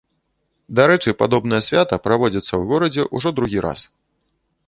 Дарэчы, 0.77 1.09
падобнае 1.19 1.59
свята 1.67 1.99
праводзіцца 2.07 2.49
ў 2.59 2.63
горадзе 2.71 3.03
ўжо 3.19 3.29
другі 3.41 3.59
раз. 3.67 3.79